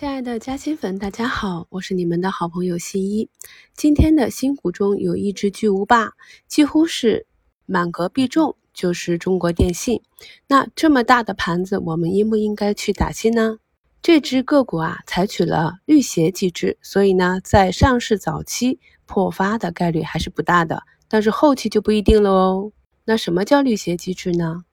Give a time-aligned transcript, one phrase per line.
[0.00, 3.28] 亲爱的嘉兴粉，大家好，我是你们的好朋友新一。
[3.74, 6.12] 今天的新股中有一只巨无霸，
[6.48, 7.26] 几乎是
[7.66, 10.00] 满格必中，就是中国电信。
[10.48, 13.58] 那这么大的盘子，我们应不应该去打新呢？
[14.00, 22.72] 这只个股啊，采取了绿鞋机制，所以呢，在上市早期破发的概率还是不大的，但是后期就不一定了哦。
[23.04, 24.64] 那什么叫绿鞋机制呢？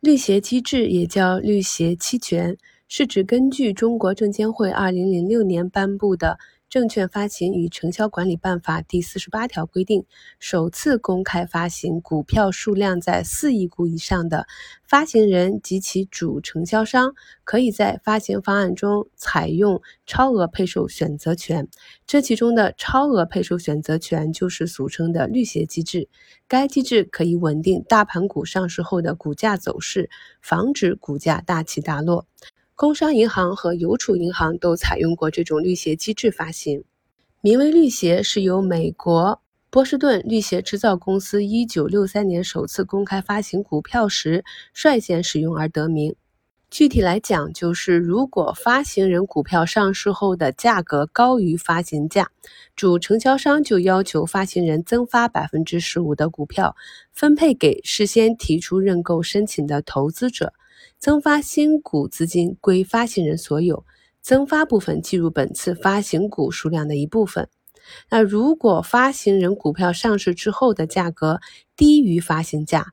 [0.00, 2.58] 绿鞋机制也叫绿鞋期权。
[2.90, 6.38] 是指根据中国证监会二零零六年颁布的
[6.70, 10.06] 《证券发行与承销管理办法》第四十八条规定，
[10.38, 14.46] 首次公开发行股票数量在四亿股以上的
[14.86, 17.12] 发行人及其主承销商，
[17.44, 21.68] 可以在发行方案中采用超额配售选择权。
[22.06, 26.08] 这其中的超额配售选择权就是俗称的绿鞋机制。
[26.46, 30.08] 该机制可以稳定大盘股上市后的股价走势，
[30.40, 32.26] 防止股价大起大落。
[32.78, 36.84] 工商银行和邮储银行都采用过这种绿鞋机制发行，
[37.40, 46.14] 名为绿鞋，是由美国波士顿绿鞋制造公司一九六三年首次公开发行股票时率先使用而得名。
[46.70, 52.30] 具体来讲，就是如果发行人股票上市后的价格高于发行价，
[52.76, 56.76] 主承销商就要求发行人增发百分之十五的股票，
[57.12, 60.52] 分配给事先提出认购申请的投资者。
[60.98, 63.84] 增发新股资金归发行人所有，
[64.20, 67.48] 增发部分计入本次发行股数量的一部分。
[68.10, 71.40] 那如果发行人股票上市之后的价格
[71.74, 72.88] 低于发行价，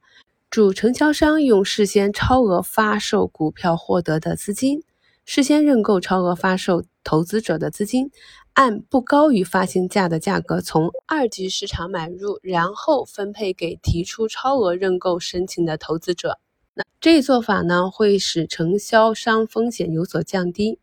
[0.50, 4.84] 主承销商用事先超额发售股票获得的资金，
[5.26, 8.10] 事先认购超额发售投资者的资金，
[8.54, 16.40] 按不高于发行价的价格从二级市场买入，然后分配给提出超额认购申请的投资者。
[16.78, 20.78] 那这一做法呢，会使承销商风险有所降低，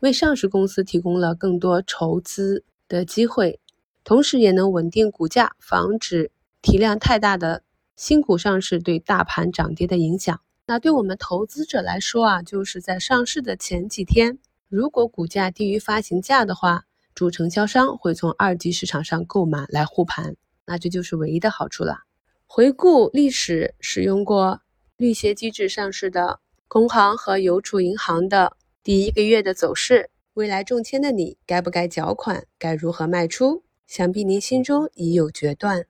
[0.00, 3.58] 为上市公司提供了更多筹资的机会，
[4.04, 7.62] 同时也能稳定股价，防止体量太大的
[7.96, 10.38] 新股上市对大盘涨跌的影响。
[10.66, 14.38] 那对我们投资者来说啊，就是在上市的前几天，
[14.68, 22.00] 如果股价低于发行价的话，主承销商会从二级市场上购买来护盘，那这就是唯一的好处了。
[22.46, 24.60] 回顾历史，使用过。
[25.00, 32.44] 绿鞋机制上市的工行和邮储银行的第一个月的走势，未来中签的你该不该缴款？
[32.58, 33.62] 该如何卖出？
[33.86, 35.86] 想必您心中已有决断。